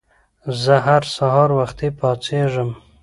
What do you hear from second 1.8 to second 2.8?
پاڅېږم.